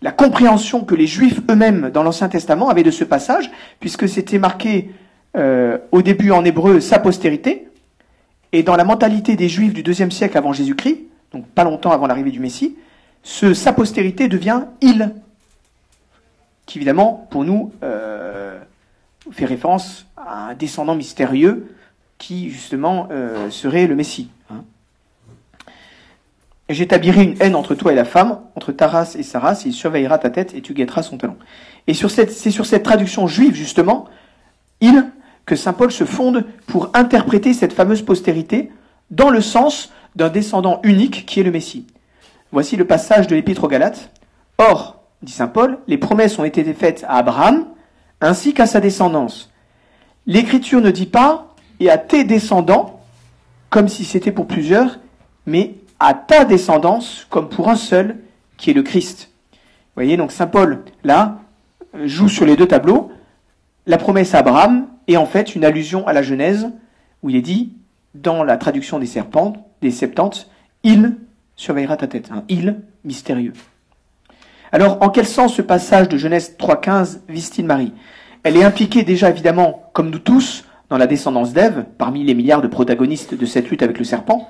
[0.00, 3.50] la compréhension que les Juifs eux-mêmes dans l'Ancien Testament avaient de ce passage,
[3.80, 4.92] puisque c'était marqué
[5.36, 7.66] euh, au début en hébreu sa postérité,
[8.52, 12.06] et dans la mentalité des Juifs du deuxième siècle avant Jésus-Christ, donc pas longtemps avant
[12.06, 12.76] l'arrivée du Messie,
[13.22, 15.14] ce sa postérité devient il,
[16.66, 18.58] qui évidemment pour nous euh,
[19.30, 21.74] fait référence à un descendant mystérieux
[22.18, 24.30] qui justement euh, serait le Messie.
[24.50, 24.64] Hein.
[26.68, 29.72] J'établirai une haine entre toi et la femme, entre ta race et sa race, il
[29.72, 31.36] surveillera ta tête et tu guetteras son talon.
[31.86, 34.08] Et c'est sur cette traduction juive justement,
[34.80, 35.10] il
[35.46, 38.70] que saint Paul se fonde pour interpréter cette fameuse postérité
[39.10, 41.86] dans le sens d'un descendant unique qui est le Messie.
[42.52, 44.10] Voici le passage de l'Épître aux Galates.
[44.58, 47.66] Or, dit saint Paul, les promesses ont été faites à Abraham
[48.20, 49.50] ainsi qu'à sa descendance.
[50.26, 53.00] L'Écriture ne dit pas et à tes descendants,
[53.70, 54.98] comme si c'était pour plusieurs,
[55.46, 58.18] mais à ta descendance, comme pour un seul,
[58.56, 59.30] qui est le Christ.
[59.52, 59.58] Vous
[59.96, 61.38] voyez, donc saint Paul, là,
[62.04, 63.10] joue sur les deux tableaux.
[63.86, 66.68] La promesse à Abraham et en fait une allusion à la Genèse,
[67.22, 67.72] où il est dit,
[68.14, 70.50] dans la traduction des serpents, des septante,
[70.82, 71.16] il
[71.56, 73.52] surveillera ta tête, un il mystérieux.
[74.72, 77.92] Alors, en quel sens ce passage de Genèse 3.15 vise-t-il Marie?
[78.42, 82.62] Elle est impliquée déjà évidemment, comme nous tous, dans la descendance d'Ève, parmi les milliards
[82.62, 84.48] de protagonistes de cette lutte avec le serpent,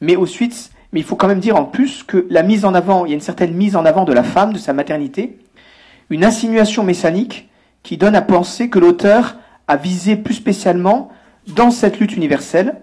[0.00, 2.74] mais au suite, mais il faut quand même dire en plus que la mise en
[2.74, 5.38] avant, il y a une certaine mise en avant de la femme, de sa maternité,
[6.10, 7.48] une insinuation messianique
[7.82, 9.36] qui donne à penser que l'auteur
[9.68, 11.10] a visé plus spécialement,
[11.48, 12.76] dans cette lutte universelle,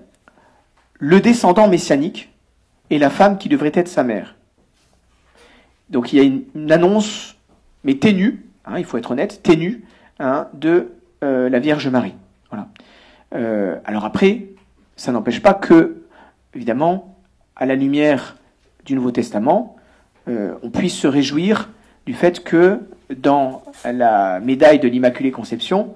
[1.02, 2.30] le descendant messianique
[2.92, 4.36] et la femme qui devrait être sa mère.
[5.90, 7.36] Donc il y a une, annonce,
[7.84, 9.84] mais ténue, hein, il faut être honnête, ténue,
[10.20, 10.92] hein, de
[11.24, 12.14] euh, la Vierge Marie.
[12.52, 12.68] Voilà.
[13.34, 14.46] Euh, alors après,
[14.96, 16.04] ça n'empêche pas que,
[16.54, 17.18] évidemment,
[17.56, 18.38] à la lumière
[18.86, 19.78] du Nouveau Testament,
[20.28, 21.70] euh, on puisse se réjouir
[22.06, 22.80] du fait que
[23.18, 25.96] dans la médaille de l'Immaculée Conception,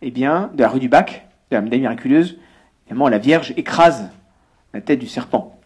[0.00, 2.38] eh bien, de la rue du Bac, de la médaille miraculeuse,
[2.86, 4.08] évidemment, la Vierge écrase
[4.74, 5.58] la tête du serpent.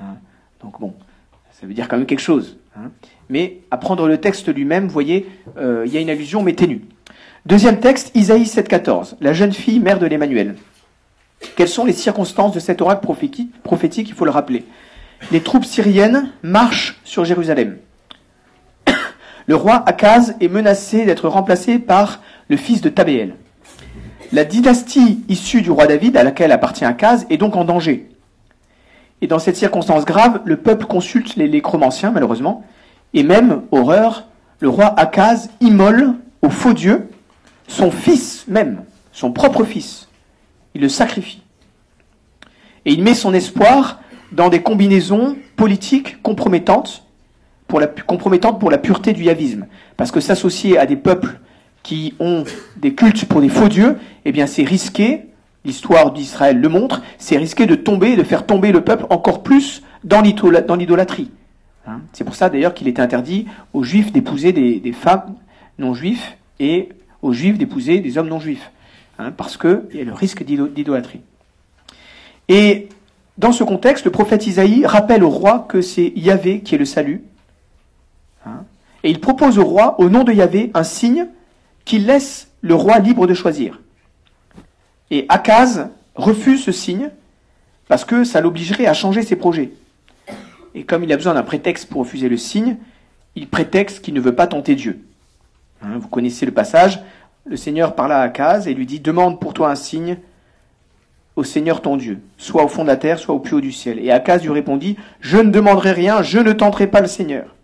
[0.00, 0.16] Hein.
[0.62, 0.94] Donc bon,
[1.50, 2.58] ça veut dire quand même quelque chose.
[2.76, 2.90] Hein.
[3.28, 6.54] Mais à prendre le texte lui-même, vous voyez, euh, il y a une allusion mais
[6.54, 6.82] ténue.
[7.46, 10.56] Deuxième texte, Isaïe 7,14, la jeune fille mère de l'Emmanuel.
[11.56, 13.06] Quelles sont les circonstances de cet oracle
[13.62, 14.64] prophétique Il faut le rappeler.
[15.32, 17.78] Les troupes syriennes marchent sur Jérusalem.
[19.46, 23.36] Le roi Akaz est menacé d'être remplacé par le fils de Tabéel.
[24.32, 28.08] La dynastie issue du roi David, à laquelle appartient Akaz, est donc en danger.
[29.22, 32.64] Et dans cette circonstance grave, le peuple consulte les nécromanciens, malheureusement,
[33.12, 34.26] et même, horreur,
[34.60, 37.08] le roi Akaz immole au faux Dieu
[37.70, 40.08] son fils même, son propre fils.
[40.74, 41.42] Il le sacrifie.
[42.84, 44.00] Et il met son espoir
[44.32, 47.04] dans des combinaisons politiques compromettantes
[47.68, 49.66] pour la, compromettantes pour la pureté du yavisme.
[49.96, 51.40] Parce que s'associer à des peuples
[51.82, 52.44] qui ont
[52.76, 55.26] des cultes pour des faux dieux, eh bien c'est risqué,
[55.64, 59.82] l'histoire d'Israël le montre, c'est risqué de tomber, de faire tomber le peuple encore plus
[60.04, 61.30] dans l'idolâtrie.
[61.86, 62.00] Hein.
[62.12, 65.34] c'est pour ça d'ailleurs qu'il est interdit aux juifs d'épouser des, femmes
[65.78, 66.90] non juifs et
[67.22, 68.70] aux juifs d'épouser des hommes non juifs,
[69.18, 71.20] hein, parce qu'il y a le risque d'idolâtrie.
[72.48, 72.88] Et
[73.38, 76.84] dans ce contexte, le prophète Isaïe rappelle au roi que c'est Yahvé qui est le
[76.84, 77.22] salut,
[78.44, 78.64] hein,
[79.02, 81.26] et il propose au roi, au nom de Yahvé, un signe
[81.84, 83.80] qu'il laisse le roi libre de choisir.
[85.10, 87.10] Et Akaz refuse ce signe
[87.88, 89.72] parce que ça l'obligerait à changer ses projets.
[90.74, 92.76] Et comme il a besoin d'un prétexte pour refuser le signe,
[93.34, 95.04] il prétexte qu'il ne veut pas tenter Dieu.
[95.82, 97.00] Hein, vous connaissez le passage.
[97.44, 100.18] Le Seigneur parla à Akaz et lui dit Demande pour toi un signe
[101.36, 103.72] au Seigneur ton Dieu, soit au fond de la terre, soit au plus haut du
[103.72, 103.98] ciel.
[103.98, 107.56] Et Akaz lui répondit Je ne demanderai rien, je ne tenterai pas le Seigneur.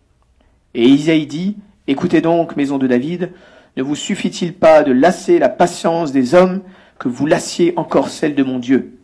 [0.75, 1.57] Et Isaïe dit
[1.87, 3.31] Écoutez donc, maison de David,
[3.77, 6.63] Ne vous suffit-il pas de lasser la patience des hommes
[6.99, 8.99] que vous lassiez encore celle de mon Dieu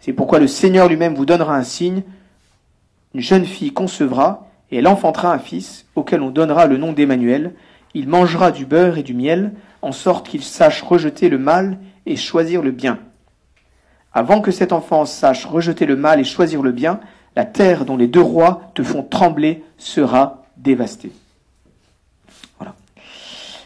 [0.00, 2.02] C'est pourquoi le Seigneur lui-même vous donnera un signe.
[3.14, 7.54] Une jeune fille concevra et elle enfantera un fils auquel on donnera le nom d'Emmanuel.
[7.94, 12.16] Il mangera du beurre et du miel en sorte qu'il sache rejeter le mal et
[12.16, 12.98] choisir le bien.
[14.12, 17.00] Avant que cet enfant sache rejeter le mal et choisir le bien,
[17.36, 21.12] la terre dont les deux rois te font trembler sera dévastée.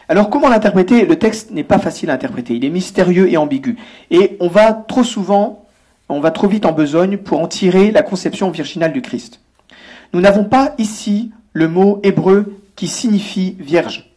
[0.09, 1.05] Alors comment l'interpréter?
[1.05, 3.77] Le texte n'est pas facile à interpréter, il est mystérieux et ambigu.
[4.09, 5.65] Et on va trop souvent,
[6.07, 9.41] on va trop vite en besogne pour en tirer la conception virginale du Christ.
[10.13, 14.13] Nous n'avons pas ici le mot hébreu qui signifie vierge,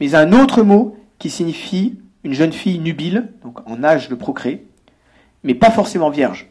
[0.00, 4.64] mais un autre mot qui signifie une jeune fille nubile, donc en âge de procréer,
[5.44, 6.48] mais pas forcément vierge.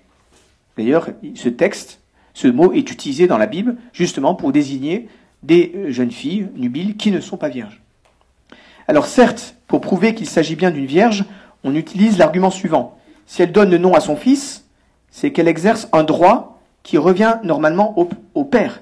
[0.78, 2.02] D'ailleurs, ce texte,
[2.34, 5.08] ce mot est utilisé dans la Bible justement pour désigner
[5.41, 7.81] des jeunes filles nubiles qui ne sont pas vierges.
[8.91, 11.23] Alors certes, pour prouver qu'il s'agit bien d'une vierge,
[11.63, 12.97] on utilise l'argument suivant.
[13.25, 14.65] Si elle donne le nom à son fils,
[15.12, 17.97] c'est qu'elle exerce un droit qui revient normalement
[18.34, 18.82] au, père.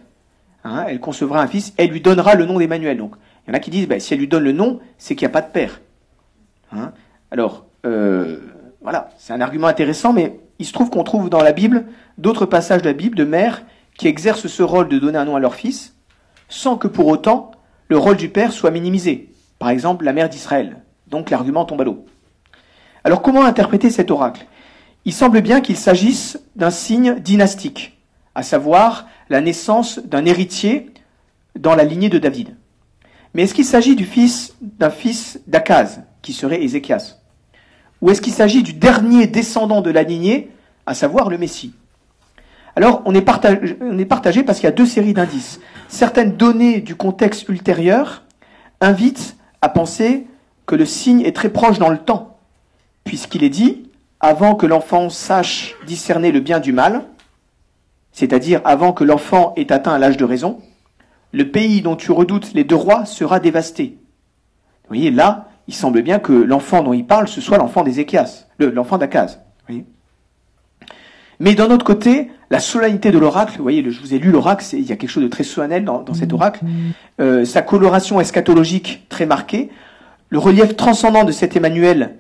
[0.63, 2.97] Hein, elle concevra un fils, elle lui donnera le nom d'Emmanuel.
[2.97, 3.13] Donc,
[3.45, 5.27] il y en a qui disent, ben, si elle lui donne le nom, c'est qu'il
[5.27, 5.79] n'y a pas de père.
[6.71, 6.91] Hein
[7.29, 8.39] Alors, euh,
[8.81, 11.85] voilà, c'est un argument intéressant, mais il se trouve qu'on trouve dans la Bible
[12.17, 13.61] d'autres passages de la Bible de mères
[13.95, 15.93] qui exercent ce rôle de donner un nom à leur fils,
[16.47, 17.51] sans que pour autant
[17.89, 19.28] le rôle du père soit minimisé.
[19.59, 20.77] Par exemple, la mère d'Israël.
[21.07, 22.05] Donc l'argument tombe à l'eau.
[23.03, 24.45] Alors comment interpréter cet oracle?
[25.05, 27.97] Il semble bien qu'il s'agisse d'un signe dynastique,
[28.35, 30.91] à savoir la naissance d'un héritier
[31.57, 32.55] dans la lignée de David.
[33.33, 37.17] Mais est-ce qu'il s'agit du fils d'un fils d'Akaz, qui serait Ézéchias?
[38.01, 40.51] Ou est-ce qu'il s'agit du dernier descendant de la lignée,
[40.85, 41.73] à savoir le Messie?
[42.75, 45.59] Alors, on est partagé, on est partagé parce qu'il y a deux séries d'indices.
[45.89, 48.23] Certaines données du contexte ultérieur
[48.79, 50.27] invitent à penser
[50.65, 52.37] que le signe est très proche dans le temps,
[53.03, 57.03] puisqu'il est dit, avant que l'enfant sache discerner le bien du mal,
[58.11, 60.59] c'est-à-dire avant que l'enfant ait atteint l'âge de raison,
[61.31, 63.97] le pays dont tu redoutes les deux rois sera dévasté.
[64.83, 68.47] Vous voyez, là, il semble bien que l'enfant dont il parle, ce soit l'enfant d'Ézéchias,
[68.59, 69.39] l'enfant d'Akaz.
[71.39, 74.65] Mais d'un autre côté, la solennité de l'oracle, vous voyez, je vous ai lu l'oracle,
[74.73, 76.65] il y a quelque chose de très solennel dans, cet oracle,
[77.21, 79.69] euh, sa coloration eschatologique très marquée,
[80.30, 82.15] le relief transcendant de cet Emmanuel,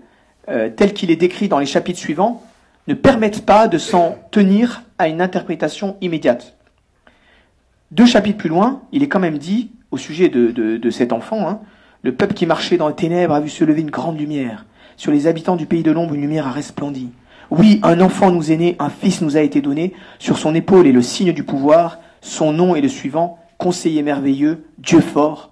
[0.47, 2.43] euh, tel qu'il est décrit dans les chapitres suivants,
[2.87, 6.55] ne permettent pas de s'en tenir à une interprétation immédiate.
[7.91, 11.59] Deux chapitres plus loin, il est quand même dit, au sujet de, cet enfant, hein,
[12.03, 14.65] le peuple qui marchait dans les ténèbres a vu se lever une grande lumière.
[14.95, 17.09] Sur les habitants du pays de l'ombre, une lumière a resplendi.
[17.51, 19.93] Oui, un enfant nous est né, un fils nous a été donné.
[20.19, 21.99] Sur son épaule est le signe du pouvoir.
[22.21, 25.51] Son nom est le suivant conseiller merveilleux, Dieu fort,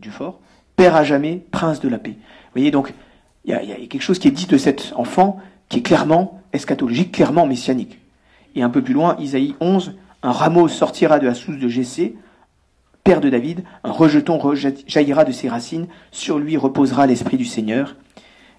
[0.00, 0.40] Dieu fort,
[0.74, 2.16] Père à jamais, Prince de la paix.
[2.16, 2.92] Vous voyez donc,
[3.44, 7.12] il y, a, quelque chose qui est dit de cet enfant qui est clairement eschatologique,
[7.12, 7.98] clairement messianique.
[8.54, 12.16] Et un peu plus loin, Isaïe 11, un rameau sortira de la source de Jessé,
[13.04, 14.40] père de David, un rejeton
[14.86, 17.96] jaillira de ses racines, sur lui reposera l'esprit du Seigneur.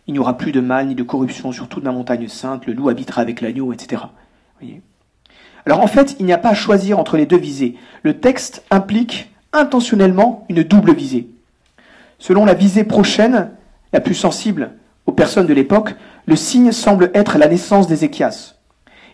[0.08, 2.74] Il n'y aura plus de mal ni de corruption sur toute la montagne sainte, le
[2.74, 4.02] loup habitera avec l'agneau, etc.
[5.66, 7.76] Alors en fait, il n'y a pas à choisir entre les deux visées.
[8.04, 11.30] Le texte implique intentionnellement une double visée.
[12.20, 13.52] Selon la visée prochaine,
[13.94, 14.72] la plus sensible
[15.06, 18.56] aux personnes de l'époque, le signe semble être la naissance d'Ézéchias.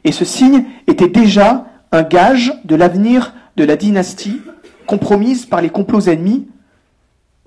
[0.04, 4.42] Et ce signe était déjà un gage de l'avenir de la dynastie,
[4.88, 6.48] compromise par les complots ennemis,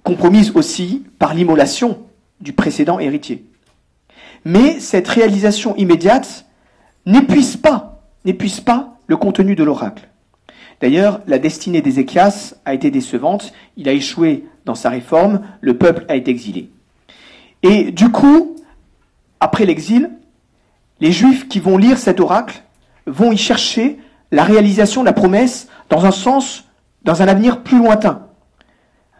[0.04, 1.98] compromise aussi par l'immolation
[2.42, 3.46] du précédent héritier.
[4.44, 6.46] Mais cette réalisation immédiate
[7.06, 10.08] n'épuise pas, n'épuise pas le contenu de l'oracle.
[10.80, 16.04] D'ailleurs, la destinée d'Ézéchias a été décevante, il a échoué dans sa réforme, le peuple
[16.08, 16.70] a été exilé.
[17.62, 18.56] Et du coup,
[19.38, 20.10] après l'exil,
[21.00, 22.62] les Juifs qui vont lire cet oracle
[23.06, 23.98] vont y chercher
[24.32, 26.64] la réalisation de la promesse dans un sens,
[27.04, 28.26] dans un avenir plus lointain.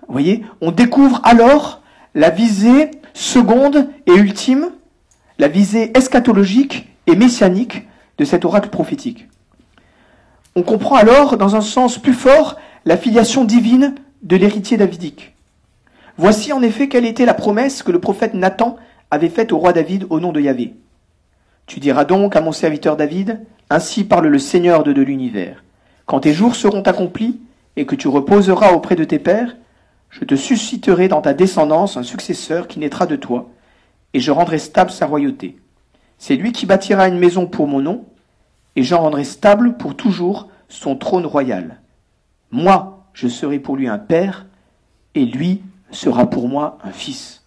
[0.06, 1.82] Vous voyez, on découvre alors
[2.14, 4.70] la visée seconde et ultime,
[5.38, 9.28] la visée eschatologique et messianique de cet oracle prophétique.
[10.54, 15.34] On comprend alors, dans un sens plus fort, la filiation divine de l'héritier davidique.
[16.18, 18.76] Voici en effet quelle était la promesse que le prophète Nathan
[19.10, 20.74] avait faite au roi David au nom de Yahvé.
[21.66, 25.64] Tu diras donc à mon serviteur David, ainsi parle le Seigneur de, de l'univers.
[26.06, 27.40] Quand tes jours seront accomplis
[27.76, 29.56] et que tu reposeras auprès de tes pères,
[30.12, 33.50] je te susciterai dans ta descendance un successeur qui naîtra de toi,
[34.12, 35.56] et je rendrai stable sa royauté.
[36.18, 38.04] C'est lui qui bâtira une maison pour mon nom,
[38.76, 41.80] et j'en rendrai stable pour toujours son trône royal.
[42.50, 44.46] Moi, je serai pour lui un père,
[45.14, 47.42] et lui sera pour moi un fils.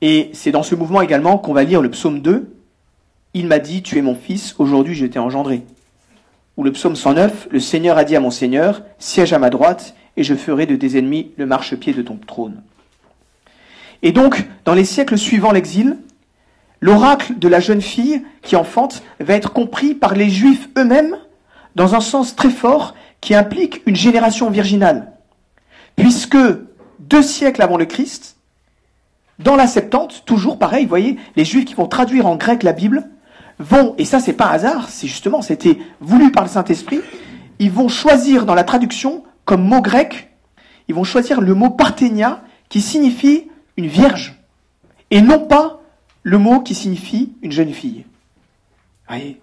[0.00, 2.54] Et c'est dans ce mouvement également qu'on va lire le psaume 2.
[3.34, 5.64] Il m'a dit, tu es mon fils, aujourd'hui je t'ai engendré.
[6.56, 9.96] Ou le psaume 109, le Seigneur a dit à mon Seigneur, siège à ma droite,
[10.16, 12.62] et je ferai de tes ennemis le marchepied de ton trône.
[14.02, 15.96] Et donc, dans les siècles suivants l'exil,
[16.80, 21.16] l'oracle de la jeune fille qui enfante va être compris par les Juifs eux-mêmes
[21.74, 25.12] dans un sens très fort qui implique une génération virginale.
[25.96, 26.36] Puisque
[26.98, 28.36] deux siècles avant le Christ,
[29.38, 32.72] dans la Septante, toujours pareil, vous voyez, les Juifs qui vont traduire en grec la
[32.72, 33.08] Bible
[33.58, 37.00] vont, et ça c'est pas hasard, c'est justement, c'était voulu par le Saint-Esprit,
[37.58, 40.30] ils vont choisir dans la traduction comme mot grec,
[40.88, 44.34] ils vont choisir le mot parthénia qui signifie une vierge,
[45.10, 45.80] et non pas
[46.22, 48.04] le mot qui signifie une jeune fille.
[49.08, 49.40] Voyez?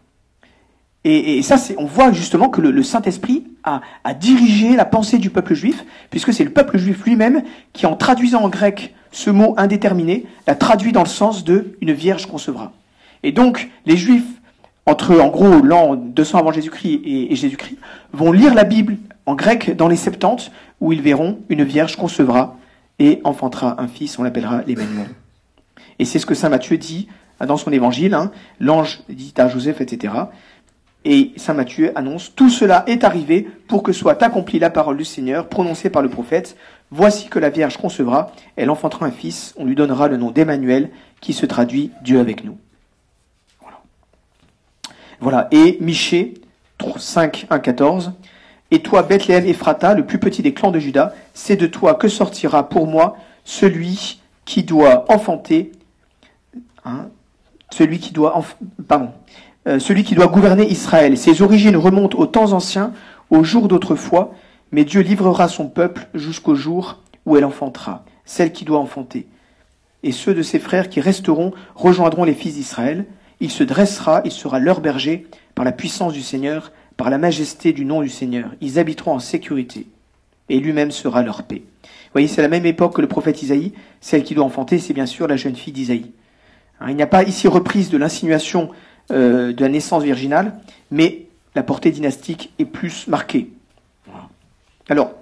[1.04, 3.82] Et, ça, c'est, on voit justement que le, Saint-Esprit a,
[4.14, 7.44] dirigé la pensée du peuple juif, puisque c'est le peuple juif lui-même
[7.74, 11.92] qui, en traduisant en grec ce mot indéterminé, l'a traduit dans le sens de une
[11.92, 12.72] vierge concevra.
[13.24, 14.28] Et donc, les juifs,
[14.86, 17.78] entre en gros l'an 200 avant Jésus-Christ et Jésus-Christ,
[18.14, 22.58] vont lire la Bible en grec dans les Septante, où ils verront une vierge concevra
[23.00, 25.08] et enfantera un fils, on l'appellera l'Emmanuel.
[26.00, 27.08] Et c'est ce que saint Matthieu dit
[27.46, 28.32] dans son évangile, hein.
[28.60, 30.14] l'ange dit à Joseph, etc.
[31.04, 35.06] Et saint Matthieu annonce, tout cela est arrivé pour que soit accomplie la parole du
[35.06, 36.56] Seigneur prononcée par le prophète.
[36.92, 40.92] Voici que la Vierge concevra, elle enfantera un fils, on lui donnera le nom d'Emmanuel,
[41.22, 42.58] qui se traduit Dieu avec nous.
[43.62, 43.82] Voilà.
[45.20, 45.48] voilà.
[45.52, 46.36] Et Michée
[46.98, 48.12] 5, 1, 14.
[48.72, 52.08] Et toi, Bethléem Ephrata, le plus petit des clans de Judas, c'est de toi que
[52.08, 55.72] sortira pour moi celui qui doit enfanter,
[56.86, 57.08] hein,
[57.70, 58.42] celui qui doit,
[58.88, 59.12] pardon,
[59.68, 61.18] euh, celui qui doit gouverner Israël.
[61.18, 62.94] Ses origines remontent aux temps anciens,
[63.30, 64.34] aux jours d'autrefois,
[64.72, 69.28] mais Dieu livrera son peuple jusqu'au jour où elle enfantera, celle qui doit enfanter.
[70.04, 73.06] Et ceux de ses frères qui resteront rejoindront les fils d'Israël.
[73.40, 76.72] Il se dressera, il sera leur berger par la puissance du Seigneur,
[77.02, 78.52] par la majesté du nom du Seigneur.
[78.62, 79.88] Ils habiteront en sécurité,
[80.50, 81.64] et lui-même sera leur paix.
[81.84, 83.74] Vous voyez, c'est la même époque que le prophète Isaïe.
[84.02, 86.12] Celle qui doit enfanter, c'est bien sûr la jeune fille d'Isaïe.
[86.80, 88.70] Hein, il n'y a pas ici reprise de l'insinuation
[89.10, 90.54] euh, de la naissance virginale,
[90.92, 91.26] mais
[91.56, 93.50] la portée dynastique est plus marquée.
[94.88, 95.14] Alors,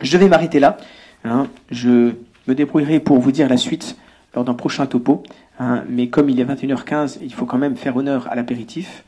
[0.00, 0.76] je vais m'arrêter là.
[1.24, 1.48] Hein.
[1.72, 2.12] je
[2.46, 3.96] me débrouillerai pour vous dire la suite
[4.36, 5.24] lors d'un prochain topo.
[5.58, 5.82] Hein.
[5.88, 9.02] mais comme il est 21h15, il faut quand même faire honneur à l'apéritif.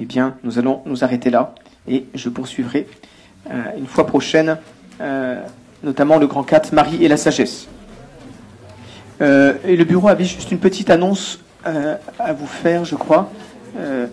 [0.00, 1.54] Eh bien, nous allons nous arrêter là
[1.86, 2.86] et je poursuivrai
[3.50, 4.58] euh, une fois prochaine,
[5.00, 5.40] euh,
[5.82, 7.68] notamment le grand 4, Marie et la sagesse.
[9.20, 13.30] et le bureau avait juste une petite annonce à vous faire, je crois.
[13.76, 14.06] Euh,